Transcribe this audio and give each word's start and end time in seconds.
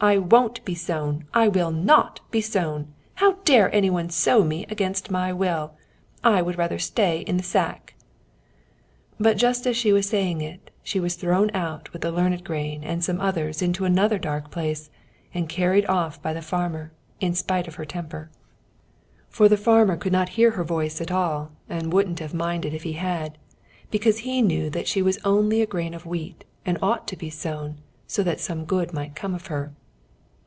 I 0.00 0.18
won't 0.18 0.62
be 0.66 0.74
sown! 0.74 1.24
I 1.32 1.48
will 1.48 1.70
not 1.70 2.20
be 2.30 2.42
sown! 2.42 2.92
How 3.14 3.36
dare 3.46 3.74
anyone 3.74 4.10
sow 4.10 4.44
me 4.44 4.66
against 4.66 5.10
my 5.10 5.32
will! 5.32 5.76
I 6.22 6.42
would 6.42 6.58
rather 6.58 6.78
stay 6.78 7.20
in 7.20 7.38
the 7.38 7.42
sack." 7.42 7.94
But 9.18 9.38
just 9.38 9.66
as 9.66 9.78
she 9.78 9.94
was 9.94 10.06
saying 10.06 10.42
it, 10.42 10.70
she 10.82 11.00
was 11.00 11.14
thrown 11.14 11.50
out 11.54 11.90
with 11.94 12.02
the 12.02 12.12
learned 12.12 12.44
grain 12.44 12.84
and 12.84 13.02
some 13.02 13.18
others 13.18 13.62
into 13.62 13.86
another 13.86 14.18
dark 14.18 14.50
place, 14.50 14.90
and 15.32 15.48
carried 15.48 15.86
off 15.86 16.20
by 16.20 16.34
the 16.34 16.42
farmer, 16.42 16.92
in 17.20 17.34
spite 17.34 17.66
of 17.66 17.76
her 17.76 17.86
temper; 17.86 18.30
for 19.30 19.48
the 19.48 19.56
farmer 19.56 19.96
could 19.96 20.12
not 20.12 20.30
hear 20.36 20.50
her 20.50 20.64
voice 20.64 21.00
at 21.00 21.12
all, 21.12 21.50
and 21.66 21.94
wouldn't 21.94 22.18
have 22.20 22.34
minded 22.34 22.74
if 22.74 22.82
he 22.82 22.92
had, 22.92 23.38
because 23.90 24.18
he 24.18 24.42
knew 24.42 24.70
she 24.84 25.00
was 25.00 25.16
only 25.24 25.62
a 25.62 25.66
grain 25.66 25.94
of 25.94 26.04
wheat, 26.04 26.44
and 26.66 26.76
ought 26.82 27.08
to 27.08 27.16
be 27.16 27.30
sown, 27.30 27.78
so 28.06 28.22
that 28.22 28.38
some 28.38 28.66
good 28.66 28.92
might 28.92 29.14
come 29.14 29.34
of 29.34 29.46
her. 29.46 29.72